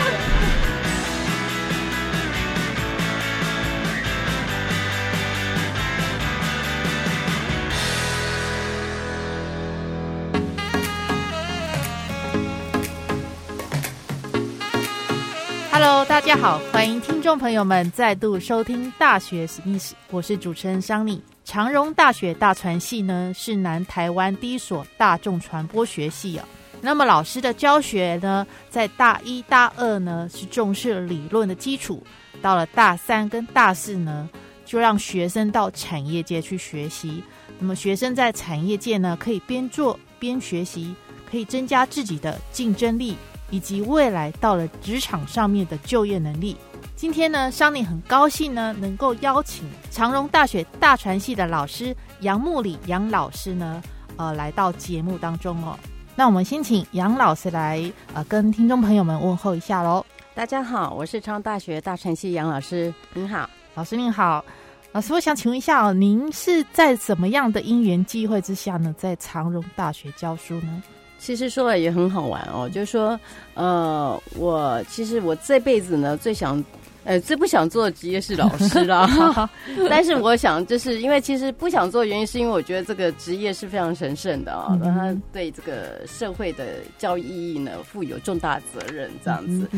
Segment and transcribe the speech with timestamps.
[15.83, 21.19] Hello，大家好，欢迎听众朋友们再度收听《大学史密斯》，我是主持人桑尼。
[21.43, 26.43] 长荣大学大传系呢，是南台湾第一所大众传播学系哦。
[26.81, 32.03] 那么老师的教学呢，在大一、大二呢是重视理论的基础，
[32.43, 34.29] 到了大三跟大四呢，
[34.63, 37.23] 就让学生到产业界去学习。
[37.57, 40.93] 那么学生在产业界呢，可以边做边学习，
[41.27, 43.17] 可以增加自己的竞争力。
[43.51, 46.57] 以及未来到了职场上面的就业能力。
[46.95, 53.81] 今天呢，商宁很高兴呢，能够邀请长荣大学大传系的老师杨木里杨老师呢，
[54.17, 55.77] 呃，来到节目当中哦。
[56.15, 60.05] 那我们先请杨老师来呃，跟听众朋友们问候一下喽。
[60.35, 64.43] 大家好，我是长荣大学大传系杨老师，您好，老师您好。
[64.91, 70.83] 老师，我想请问一下哦，您是在怎么样的因缘际会之下呢，在长荣大学教书呢？
[71.21, 73.17] 其实说了也很好玩哦，就是说，
[73.53, 76.61] 呃，我其实我这辈子呢最想，
[77.03, 79.47] 呃，最不想做的职业是老师啦。
[79.87, 89.69] 但是我想，就是因为其实不想做，原因是因为我觉得这个职业是非常神圣的啊，它对这个社会的教育意义呢负有重大责任这样子。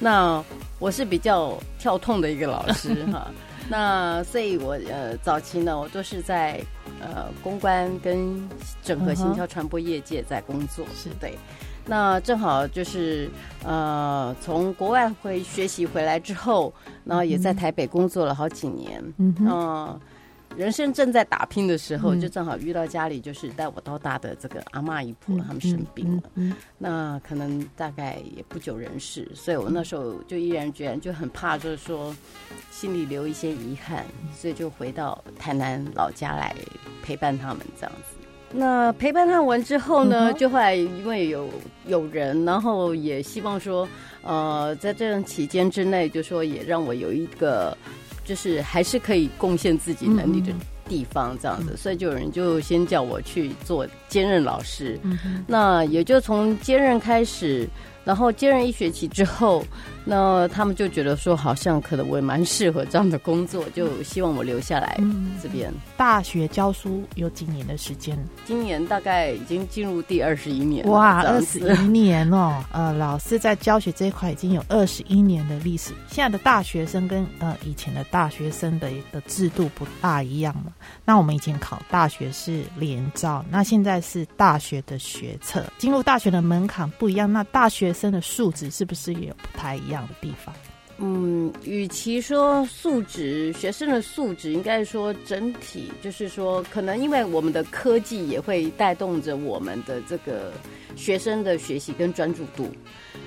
[0.00, 0.44] 那
[0.80, 3.30] 我是比较跳痛的一个老师哈。
[3.70, 6.60] 那所以，我呃早期呢，我都是在
[7.00, 8.48] 呃公关跟
[8.82, 11.38] 整合行销传播业界在工作，是对。
[11.84, 13.30] 那正好就是
[13.64, 16.72] 呃从国外回学习回来之后，
[17.04, 20.00] 然后也在台北工作了好几年，嗯。
[20.58, 32.12] 人生正在打拼的时候，就正好遇到家里就是带我到大的这个阿妈姨婆，他们生病了，那可能大概也不久人世，所以我那时候就毅然决然就很怕，就是说
[32.72, 34.04] 心里留一些遗憾，
[34.36, 36.52] 所以就回到台南老家来
[37.04, 38.16] 陪伴他们这样子。
[38.50, 41.48] 那陪伴他们完之后呢，就后来因为有
[41.86, 43.88] 有人，然后也希望说，
[44.22, 47.78] 呃，在这段期间之内，就说也让我有一个。
[48.28, 50.52] 就是还是可以贡献自己能力的
[50.86, 55.00] 地方，这样子，所以就有人就先叫我去做兼任老师，
[55.46, 57.66] 那也就从兼任开始。
[58.04, 59.62] 然后兼任一学期之后，
[60.04, 64.98] 那他们就觉得说，好像可能我也蛮适合这样的工作，就希望我留下来
[65.42, 65.72] 这边。
[65.96, 68.18] 大学教书有几年的时间？
[68.46, 70.86] 今年大概已经进入第二十一年。
[70.88, 72.64] 哇，二十一年哦！
[72.72, 75.92] 呃，老师在教学这一块已经有二十一年的历史。
[76.08, 80.72] 现在的大学生跟呃以前的大学生的一个制度不大一样嘛。
[81.04, 87.30] 那我们以前考大学是联招，那现在是大学的学测，进入大学的门槛不一样。
[87.30, 90.54] 那大学生的素质是不是也不太一样一样的地方？
[91.00, 100.52] 嗯，与其说素质，学生的素质，应该说整体，就是说，可能因为我们的科技也会带动着我们的这个
[100.96, 102.68] 学生的学习跟专注度。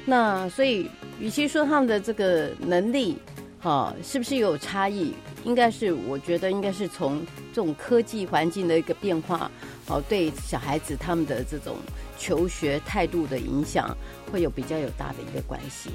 [0.03, 0.85] 那所以，
[1.17, 3.17] 与其说他们的这个能力，
[3.61, 5.13] 哈，是不是有差异？
[5.45, 9.49] 应该是，我觉得应该是从这种科技环境的一个变化，
[9.87, 11.77] 哦，对小孩子他们的这种
[12.17, 13.95] 求学态度的影响，
[14.29, 15.89] 会有比较有大的一个关系。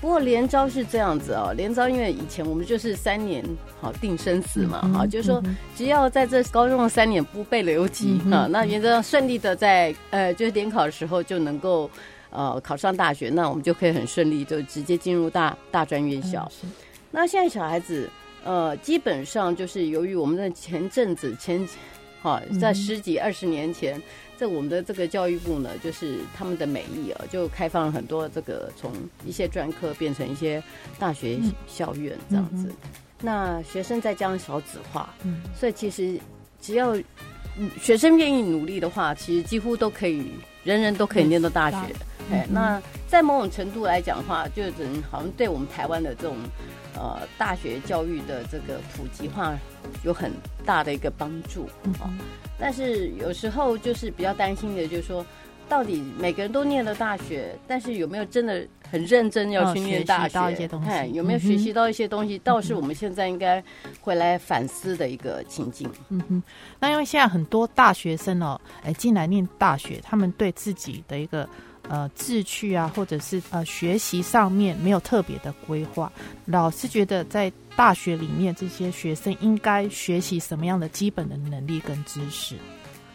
[0.00, 3.44] 不过连招是这样子哦，连招因为以前我们就是三年
[3.80, 5.42] 好定生死嘛，哈，就是说
[5.76, 11.90] 只要在这高中的三年不被留级啊，那原则上顺利的在呃就是联考的时候就能够
[12.30, 16.50] 呃考上大学，那我们就可以很顺利就直接进入大大专院校。
[17.10, 18.08] 那现在小孩子。
[18.44, 21.68] 呃，基本上就是由于我们的前阵子前，
[22.22, 24.00] 哈，在十几二十年前，
[24.38, 28.92] 在我们的这个教育部呢，就是他们的美意啊，就开放了很多这个从
[29.26, 30.62] 一些专科变成一些
[30.96, 32.72] 大学校院这样子。
[33.20, 35.12] 那学生在将少子化，
[35.58, 36.18] 所以其实
[36.60, 36.96] 只要
[37.80, 40.30] 学生愿意努力的话，其实几乎都可以，
[40.62, 41.94] 人人都可以念到大学。
[42.30, 46.36] 哎，那在某种程度来讲的话，就等好像对我们台湾的这种。
[46.94, 49.56] 呃，大学教育的这个普及化
[50.02, 50.32] 有很
[50.64, 51.66] 大的一个帮助
[52.00, 52.10] 啊，
[52.58, 55.24] 但是有时候就是比较担心的，就是说，
[55.68, 60.34] 到底每个人都念了大学，但是有没有真的很认真要去念大学？
[60.34, 62.38] 到一些东西，有没有学习到一些东西？
[62.38, 63.62] 倒是我们现在应该
[64.00, 65.90] 回来反思的一个情境。
[66.08, 66.42] 嗯哼，
[66.78, 71.48] 那因为现在很多大学生哦，哎进来念大学，他们对自己的一个
[71.88, 76.12] 呃志趣啊，或者是呃学习上面没有特别的规划。
[76.44, 82.56] 老师觉得在大学里面，这些学生应该学习什么样的基本的能力跟知识？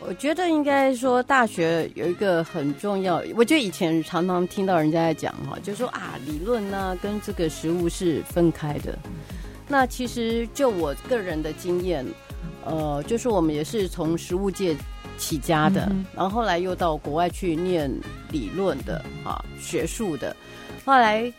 [0.05, 3.23] 我觉得应该说，大学有一个很重要。
[3.35, 8.99] 我觉得以前常常听到人家在讲哈，就说啊，理论呢跟这个实物是分开的。
[9.65, 12.05] 那其实就我个人的经验，
[12.65, 14.75] 呃，就是我们也是从实物界
[15.17, 17.91] 起家的，然后后来又到国外去念
[18.29, 20.35] 理论的啊，学术的。
[20.85, 21.31] 后来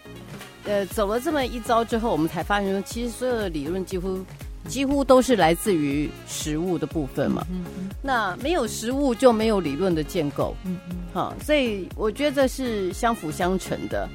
[0.64, 4.24] 呃走了这么一遭之后，我们才发现说，其实所有的理论几乎。
[4.66, 7.46] 几乎都是来自于实物的部分嘛，
[8.00, 10.56] 那没有实物就没有理论的建构，
[11.12, 14.08] 好，所以我觉得是相辅相成的。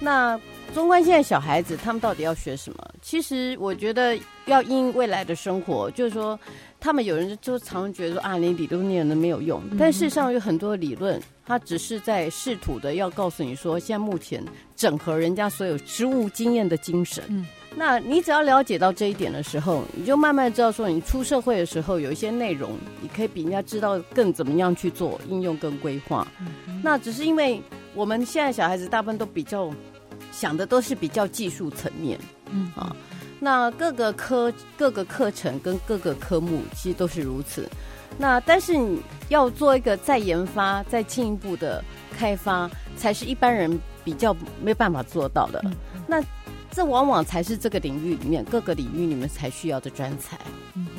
[0.00, 0.36] 那
[0.74, 2.78] 纵观现在小孩子，他们到底要学什么？
[3.00, 6.36] 其实我觉得要因未来的生活，就是说，
[6.82, 14.44] 他们有人就常觉得说啊，你理论念的没有用，但事实上有很多理论，它只是在试图的要告诉你说，现在目前
[14.74, 17.46] 整合人家所有实物经验的精神。
[17.76, 26.26] 那你只要了解到这一点的时候，你就慢慢知道说，你出社会的时候有一些内容，你可以比人家知道更怎么样去做应用跟规划。
[26.82, 27.62] 那只是因为
[27.94, 29.70] 我们现在小孩子大部分都比较
[30.32, 32.18] 想的都是比较技术层面，
[32.50, 32.72] 嗯。
[32.74, 32.94] 啊，
[33.44, 37.68] 那各个科各个课程跟各个科目其实都是如此。
[38.16, 39.00] 那但是你
[39.30, 41.82] 要做一个再研发、再进一步的
[42.16, 45.60] 开发，才是一般人比较没办法做到的。
[46.06, 46.22] 那
[46.70, 50.38] 这往往才是这个领域里面各个领域你们才需要的专才。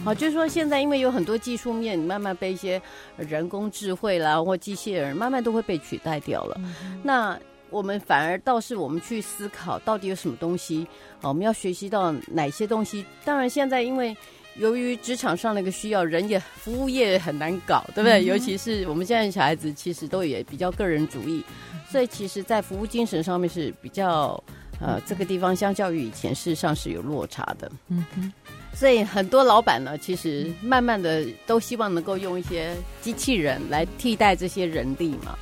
[0.03, 2.81] 好，就是说现在因为有很多技术面，你慢慢被一些
[3.15, 6.59] 人工智慧啦或机器人慢慢都会被取代掉了。
[7.01, 7.39] 那
[7.73, 10.87] 我们反而倒是我们去思考到底有什么东西，
[11.21, 13.03] 我们要学习到哪些东西？
[13.25, 14.15] 当然现在因为
[14.57, 18.23] 由于职场上的一个需要，人也服务业很难搞，对不对？
[18.23, 21.43] 尤其是我们现在小孩子其实都也比较个人主义，
[21.89, 24.41] 所以其实在服务精神上面是比较。
[24.79, 27.71] 呃，这个地方相较于以前，事实上是有落差的。
[27.87, 28.33] 嗯哼，
[28.73, 35.37] 所以很多老板呢，其实慢慢的都希望能够用一些机器人来替代这些人力嘛。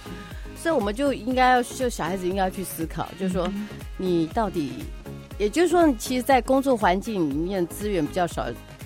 [0.61, 3.51] 所以我们就应该要，就小孩子应该要去思考，就是说，
[3.97, 4.73] 你到底，
[5.39, 8.45] 也就是说，其实，在工作环境里面资源比较少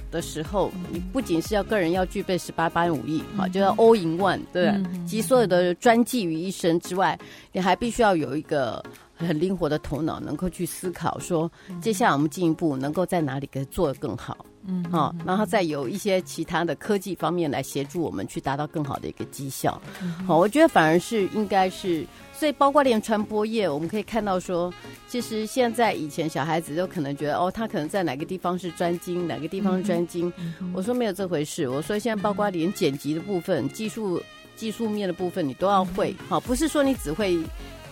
[0.09, 4.73] 的时候，你不仅是要个人要具备十八般武艺啊，就要 all in one，对，
[5.05, 7.19] 集所有的专技于一身之外，
[7.51, 8.81] 你还必须要有一个。
[9.17, 11.49] 很灵活的头脑，能够去思考说，
[11.81, 19.81] 接下来我们进一步能够在哪里给做得更好，嗯，好，然后再有一些其他的科技方面来协助我们去达到更好的一个绩效，
[20.27, 24.73] 好，我觉得反而是应该是，所以包括连传播业，我们可以看到说，
[25.07, 30.31] 其实现在以前小孩子都可能觉得哦，他可能在哪个地方是专精，哪个地方是专精，
[30.73, 34.21] 我说没有这回事，我说现在包括连剪辑的部分、技术
[34.55, 37.39] 技术面的部分，你都要会，好，不是说你只会。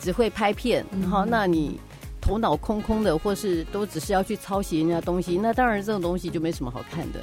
[0.01, 1.79] 只会拍片，然后那你
[2.23, 7.19] 头脑空空的，或是都只是要去抄袭人家东西，那当然这种东西就没什么好看的。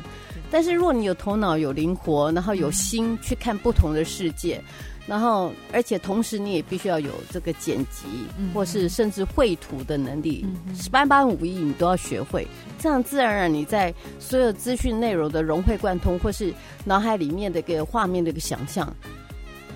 [0.50, 4.62] 但是如果你有头脑、有灵活，然后有心去看不同的世界，
[5.06, 8.06] 然后而且同时你也必须要有这个剪辑，
[8.52, 10.44] 或是甚至绘图的能力，
[10.74, 12.46] 十八般武艺你都要学会，
[12.78, 16.52] 这样自然而然你在所有资讯内容的融会贯通，或是
[16.84, 18.94] 脑海里面的一个画面的一个想象，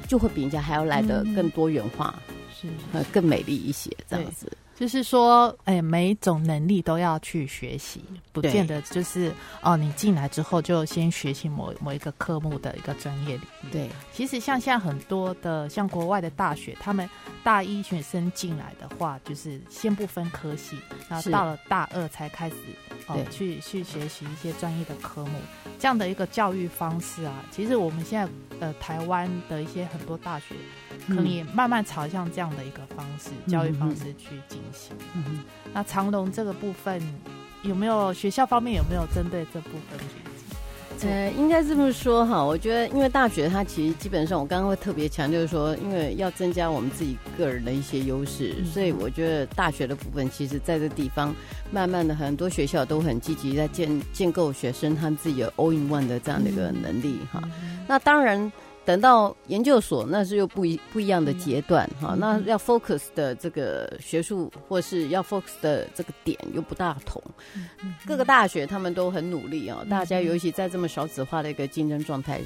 [0.06, 2.15] 就会比人家还要来的更多元化。
[2.60, 8.03] 是呃，更美丽一些，这样子，就是说，哎，每一种能力都要去学习，
[8.33, 13.71] 不见得就是哦，你进来之后就先学习某某一个科目的一个专业领域。
[13.71, 17.09] 对，其实像现在很多的像国外的大学，他们
[17.45, 20.77] 大一学生进来的话，就是先不分科系，
[21.09, 22.57] 然后到了大二才开始
[23.07, 25.39] 哦去去学习一些专业的科目，
[25.79, 30.57] 这样的一个教育方式啊，其实我们现在呃台湾的一些很多大学。
[31.08, 34.96] 可以慢慢朝向这样的一个方式教育方式去进行。
[35.73, 37.03] 那长隆这个部分
[37.63, 39.99] 有没有学校方面有没有针对这部分？
[41.03, 51.34] 呃，应该这么说哈，我觉得因为大学它其实基本上，我刚刚会特别强调说，因为要增加我们自己个人的一些优势，所以我觉得大学的部分，其实在这地方
[51.70, 57.43] 慢慢的很多学校都很积极在建建构学生他们自己的 all in one 的这样的一个能力哈。
[57.87, 58.51] 那当然。
[58.84, 62.14] 等到研究所，那是又不一不一样的阶段哈。
[62.19, 67.22] 那要 focus 的这个学术，或是要 focus 的这个点又不大同。
[68.06, 72.41] 各个大学他们都很努力啊，大家尤其在这么少子化的一个竞争状态，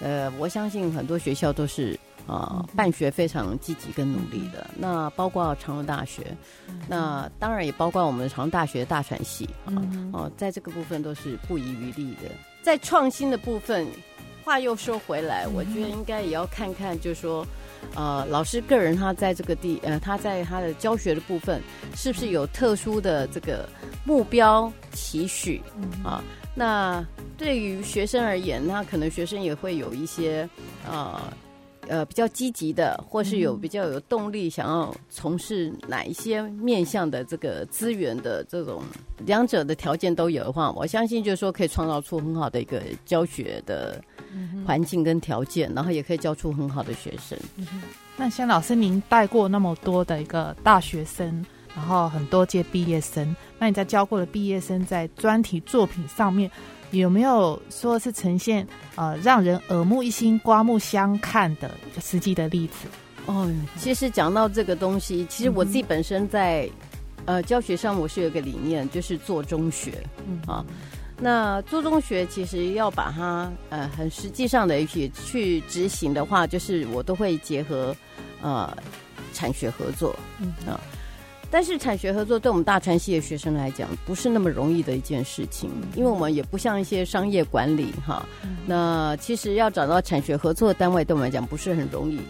[0.00, 4.66] 呃，我相信很多学校都是啊，办学非常积极跟努力的。
[4.76, 6.34] 那包括长荣大学，
[6.88, 9.72] 那当然也包括我们长荣大学大传系啊，
[10.12, 12.30] 哦，在这个部分都是不遗余力的。
[12.62, 13.86] 在创新的部分，
[14.46, 17.44] 话又说回来，我觉得应该也要看看，就是说，
[17.96, 21.60] 呃，老师个人他在这个地，呃，他在他的教学的部分，
[21.96, 23.68] 是不是有特殊的这个
[24.04, 25.60] 目标期许
[26.04, 26.22] 啊？
[26.54, 27.04] 那
[27.36, 30.48] 对于学生而言，那可能学生也会有一些，
[30.88, 31.20] 呃。
[31.88, 38.82] 呃，比较积极的，或是有比较有动力，想要从事哪一些面向的这个资源的这种
[39.24, 44.02] 两者的条件都有的话，我相信就是说可以创造出很好的一个教学的
[44.66, 47.38] 环境跟条件，然后也可以教出很好的学生。
[48.16, 56.50] 那像老师您带过那么多的一个大学生，然后很多届毕业生，那你在教过的毕业生在专题作品上面？
[56.90, 62.86] 有没有说是呈现呃让人耳目一新、刮目相看的实际的例子？
[63.26, 66.70] 哦，其实讲到这个东西，其实我自己本身在
[67.24, 69.92] 呃教学上，我是有一个理念，就是做中学。
[70.28, 70.64] 嗯啊，
[71.18, 77.94] 那做中学其实要把它呃很实际上的一些去执行的话，就是我都会结合
[78.40, 78.76] 呃
[79.32, 80.16] 产学合作。
[80.40, 80.80] 嗯啊。
[81.50, 88.26] 但是产学合作对我们大川系的学生来讲，不是那么容易的一件事情，因为我们也不像一些商业管理哈。
[88.66, 92.20] 那其实要找到产学合作的单位，对我们来讲不是很容易。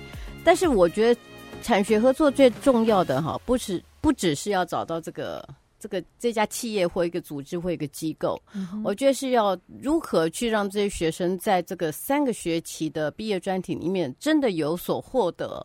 [0.44, 1.20] 但是我觉得
[1.62, 5.46] 产学合作最重要的哈，不是不只是要找到这个。
[5.86, 8.40] 这个这家企业或一个组织或一个机构，
[8.82, 15.64] 我觉得是要如何去让这些学生在这个三个学期的毕业专题里面真的有所获得，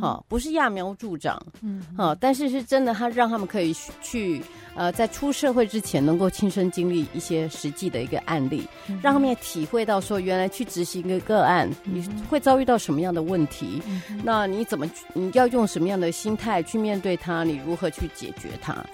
[0.00, 4.40] 好，不是揠苗助长，嗯，好，但是是真的，他让他们可以去
[4.76, 8.62] 呃，在出社会之前能够亲身经历一些实际的一个案例，
[9.02, 13.82] 让他们也体会到说，原来去执行一个个案，你会遭遇到什么样的问题，
[14.22, 18.84] 那你怎么你要用什么样的心态去面对它，你如何去解决它？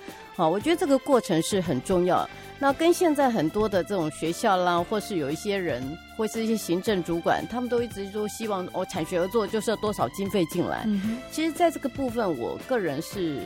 [0.43, 2.29] 好，我觉得这个过程是很重要。
[2.59, 5.81] 那跟现在很多的这种学校啦，或是有一些人，
[6.17, 10.85] 或是一些行政主管，他们都一直说希望哦，产学合作就是要多少经费进来。
[11.31, 13.39] 其实，在这个部分，我个人是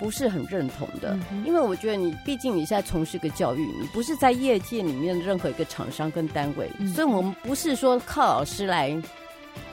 [0.00, 1.16] 不是很认同的？
[1.46, 9.00] 因为我觉得你毕竟你现在从事个教育，你不是在业界里面任何一个厂商跟单位，所以我们不是说靠老师来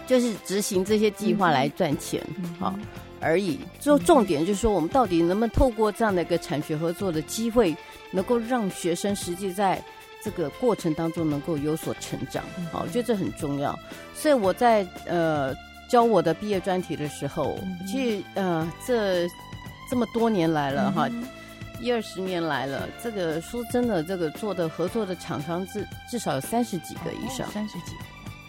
[0.05, 2.23] 就是执行这些计划来赚钱。
[2.59, 2.75] 好。
[3.21, 7.75] 而已，就重点就是说，我们到底能不能透过这样的一个产学合作的机会，
[8.11, 9.81] 能够让学生实际在
[10.23, 12.43] 这个过程当中能够有所成长？
[12.71, 13.77] 好，我觉得这很重要。
[14.13, 15.53] 所以我在呃
[15.89, 17.57] 教我的毕业专题的时候，
[17.87, 19.27] 其实呃这
[19.89, 21.09] 这么多年来了哈，
[21.81, 27.93] 一二十年来了，这个说真的，这个做的合作的厂商至至少有三十几个以上，三十几。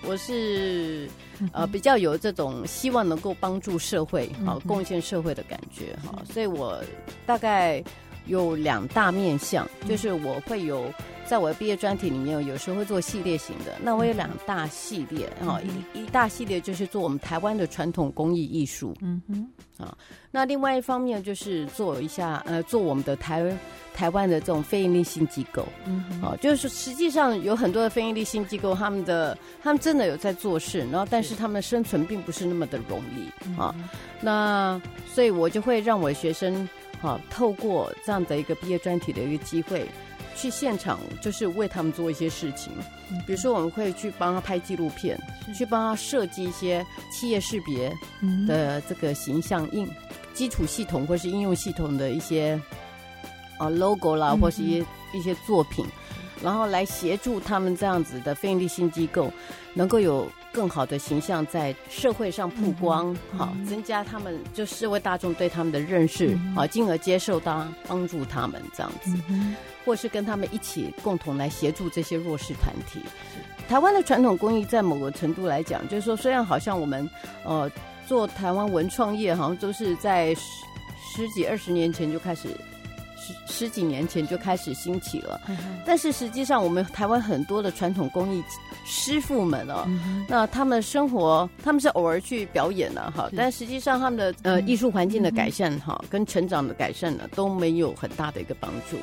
[0.07, 1.09] 我是
[1.52, 6.83] 呃比较有这种希望能够帮助社会好贡献社会的感觉哈，所以我
[7.26, 7.83] 大概
[8.26, 10.92] 有两大面向，就是我会有
[11.24, 15.60] 在我的毕业专题里面，有时候会做系列型的，那我有两大系列哈，
[15.94, 19.48] 一一大系列就是做我们台湾的传统工艺艺术，嗯哼。
[19.78, 19.96] 啊，
[20.30, 23.56] 那另外一方面就是做一下呃做我们的台。
[23.92, 33.74] 台湾的这种非营利性机构，嗯，啊，就是实际上有很多的非营利性机构，他们的他们真的有在做事，然后但是他们的生存并不是那么的容易啊。
[34.22, 36.66] 那所以我就会让我的学生，
[37.00, 39.87] 哈，透过这样的一个毕业专题的一个机会，
[40.37, 42.73] 去现场就是为他们做一些事情，
[43.26, 45.19] 比如说我们会去帮他拍纪录片，
[45.57, 47.92] 去帮他设计一些企业识别
[48.47, 49.88] 的这个形象印
[50.35, 52.61] 基础系统或是应用系统的一些。
[53.59, 55.85] 啊，logo 啦，或是一些一些作品，
[56.42, 59.30] 然后来协助他们这样子的非营利性机构，
[59.75, 69.11] 能够有更好的形象在社会上曝光，好，增加他们就社会大众对他们的认识，好，进而接受他帮助他们这样子，
[69.85, 73.00] 或是跟他们一起共同来协助这些弱势团体。
[73.69, 77.09] 台湾的传统工艺在某个程度来讲，就是说，虽然好像我们
[77.45, 77.71] 呃
[78.07, 80.40] 做台湾文创业，好像都是在十
[81.16, 82.49] 十几二十年前就开始。
[83.46, 85.40] 十几年前就开始兴起了，
[85.84, 88.42] 但是实际上我们台湾很多的传统工艺
[88.84, 89.86] 师傅们哦，
[90.28, 98.96] 那他们生活他们是偶尔去表演了哈，但实际上他们的呃艺术环境的改善哈，跟成长的改善呢都没有很大的一个帮助。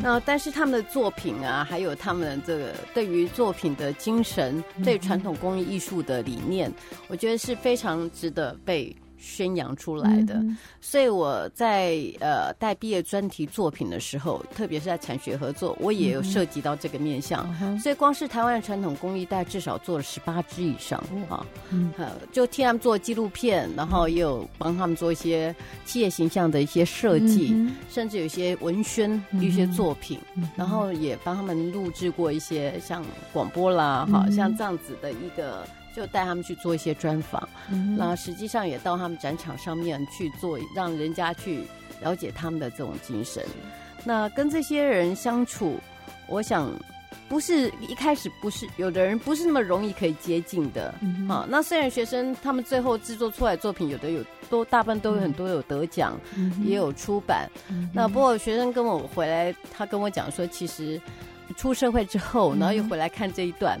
[0.00, 6.72] 那但是他们的作品啊，还有他们这个对于作品的精神，对传统工艺艺术的理念，
[7.08, 8.94] 我觉得是非常值得被。
[9.26, 10.40] 宣扬出来的。
[10.80, 17.44] 所以我在呃带毕业专题作品的时候，特别是在产学合作，我也有涉及到这个面向。
[17.80, 21.44] 所以光是台湾的传统工艺，大概至少做了十八支以上啊，
[21.98, 25.54] 呃，就替他们做纪录片，然后也有帮他们做一些
[25.84, 27.52] 企业形象的一些设计，
[27.90, 30.20] 甚至有一些文宣一些作品，
[30.54, 35.66] 然后也帮他们录制过一些像广播啦，哈，像这样子的一个。
[35.96, 37.48] 就带他们去做一些专访，
[37.96, 41.62] 那实际上也到他们展场上面去做，让人家去
[42.02, 43.42] 了解他们的这种精神。
[44.04, 45.80] 那跟这些人相处，
[46.28, 46.70] 我想
[47.30, 50.94] 不是一开始不是有的人不是那么容易可以接近的。
[51.30, 56.20] 啊，那虽然学生他们最后制作出来作品有的有都大部分都有很多有得奖，
[56.62, 57.50] 也有出版。
[57.90, 61.00] 那不过学生跟我回来，他跟我讲说，其实
[61.56, 63.80] 出社会之后，然后又回来看这一段。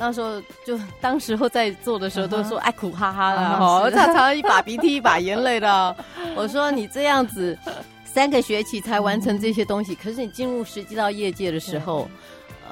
[0.00, 5.94] 那时候就当时候在做的时候都说哎苦哈哈的哈，常常一把鼻涕一把眼泪的。
[6.34, 7.56] 我说你这样子
[8.04, 12.08] 三个学期才完成这些东西，可是你进入实际到业界的时候。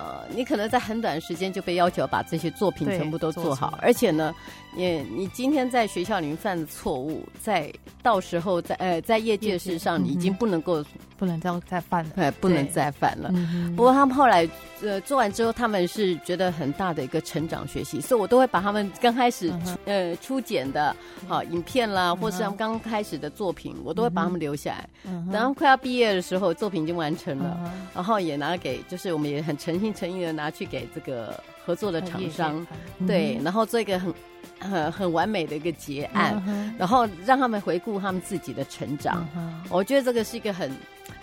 [0.00, 4.32] 呃，你可能在很短时间就被要求把这些作品全部都做好，而且呢，
[4.72, 7.68] 你你今天在学校里面犯的错误，在
[8.00, 10.84] 到时候在呃在业界事实上你已经不能够
[11.18, 13.30] 不能再再犯了，哎，不能再犯了。
[13.76, 14.48] 不过他们后来
[14.80, 19.52] 呃做完之后，他们是觉得很大的一个成长学习，所以我都会把他们刚开始
[19.84, 20.96] 呃初剪的
[21.26, 24.88] 好影片啦，或是他们刚开始的作品，我都会把他们留下来。
[25.02, 27.58] 等他们快要毕业的时候，作品已经完成了，
[27.94, 29.92] 然后也拿给就是我们也很诚心。
[29.98, 32.64] 诚意的拿去给这个合作的厂商，
[33.04, 34.14] 对，然后做一个很
[34.60, 36.40] 很很完美的一个结案，
[36.78, 39.26] 然后让他们回顾他们自己的成长。
[39.70, 40.70] 我觉得这个是一个很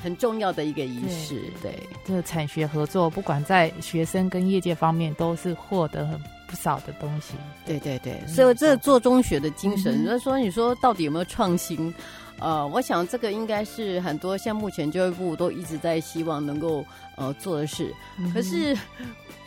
[0.01, 1.41] 很重要的一个仪式。
[1.61, 7.33] 对，这个产学合作，不管在学生跟业界方面，都是获得很不少的东西。
[7.65, 11.93] 对对对，所以这做中学的精神，就是说，你说到底有没有创新？
[12.37, 16.85] 呃，我想这个应该是很多像目前教育部都一直在希望能够
[17.15, 17.93] 呃做的事，
[18.33, 18.77] 可是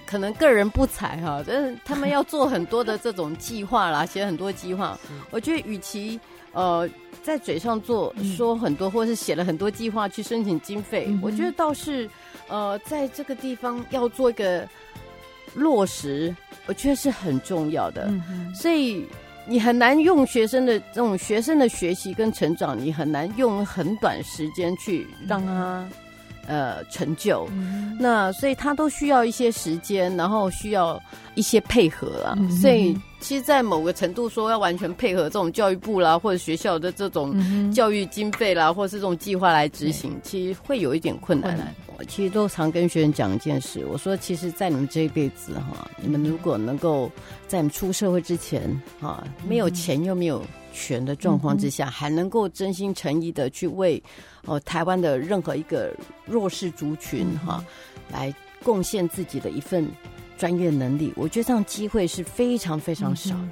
[0.06, 4.98] 可能个人不才哈，但是他们要做很多的这种计划啦，写很多计划。
[5.30, 6.18] 我觉得与其
[6.58, 6.88] 呃
[7.22, 12.08] 在嘴上做说很多，或是写了很多计划去申请经费，我觉得倒是
[12.48, 14.66] 呃在这个地方要做一个
[15.54, 16.34] 落实，
[16.66, 18.10] 我觉得是很重要的，
[18.54, 19.06] 所以。
[19.50, 25.88] 你很难用学生的这种学生的学习跟成长，你很难用很短时间去让他
[26.48, 27.48] 呃成就。
[28.00, 31.00] 那所以他都需要一些时间，然后需要
[31.36, 32.36] 一些配合啊。
[32.60, 41.74] 所以其实，在某个程度说要完全配合这种教育部啦，或者学校的这种教育经费啦，或者是这种计划来执行，其实会有一点困难。
[41.96, 47.10] 我其实都常跟学员讲一件事，我说，其实，在你们这一辈子哈，你们如果能够
[47.48, 50.40] 在你们出社会之前哈，没有钱又没有
[50.78, 54.00] 权的状况之下，还能够真心诚意的去为
[54.44, 55.92] 哦台湾的任何一个
[56.24, 57.64] 弱势族群哈，
[58.12, 59.84] 来贡献自己的一份
[60.36, 63.48] 专业能力，我觉得这样机会是非常非常少的，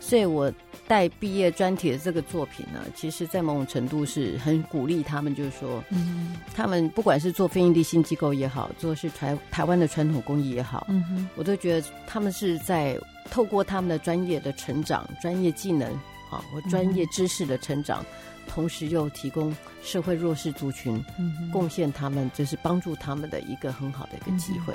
[0.00, 0.50] 所以我。
[0.86, 13.00] 带毕业专题的这个作品呢，其实，在某种程度是很鼓励他们，就是说，嗯，他们不管是做非营利性机构也好，做是台台湾的传统工艺也好，嗯哼，我都觉得他们是在
[13.30, 15.90] 透过他们的专业的成长、专业技能
[16.34, 18.04] 啊或专业知识的成长，
[18.46, 24.74] 同时又提供社会弱势族群，嗯，贡献他们就是帮助他们的一个很好的一个机会。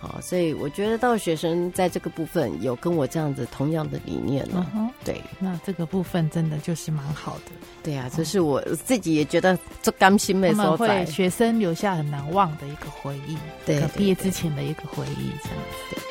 [0.00, 4.64] 好，所以我觉得到学生在这个部分有跟我这样子同样的理念了，
[5.04, 7.50] 对，那这个部分真的就是蛮好的，
[7.82, 15.58] 对啊，这是我自己也觉得这甘心的所在，学生留下很难忘的一个回忆，对，毕业之前的一个回忆，这样
[15.90, 16.07] 子。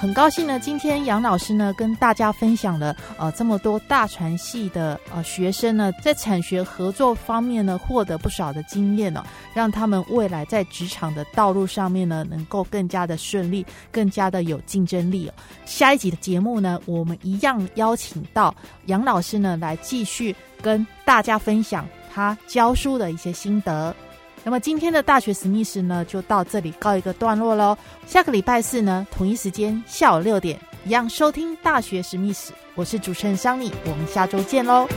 [0.00, 15.34] 很高兴呢，今天杨老师呢跟大家分享了呃这么多大船系的呃学生呢，在产学合作方面呢获得不少的经验哦，让他们未来在职场的道路上面呢能够更加的顺利，更加的有竞争力哦。
[15.66, 18.54] 下一集的节目呢，我们一样邀请到
[18.86, 21.84] 杨老师呢来继续跟大家分享
[22.14, 23.92] 他教书的一些心得。
[24.48, 27.76] 那么今天的大学史密斯呢，就到这里告一个段落喽。
[28.06, 32.54] 下个礼拜四呢，同一时间下午六点，一样收听大学史密斯。
[32.74, 34.88] 我是主持人桑尼，我们下周见喽。